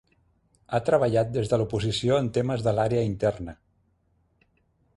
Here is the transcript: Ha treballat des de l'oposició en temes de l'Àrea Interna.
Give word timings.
Ha 0.71 0.79
treballat 0.85 1.29
des 1.35 1.51
de 1.51 1.59
l'oposició 1.61 2.17
en 2.21 2.29
temes 2.37 2.63
de 2.69 2.73
l'Àrea 2.79 3.07
Interna. 3.11 3.55